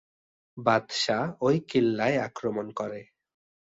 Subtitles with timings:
[0.57, 1.17] বাদশা
[1.41, 3.01] ঐ কিল্লায় আক্রমণ করে।